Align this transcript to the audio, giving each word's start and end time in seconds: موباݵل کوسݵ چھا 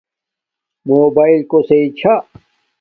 موباݵل 0.87 1.41
کوسݵ 1.51 1.83
چھا 1.97 2.13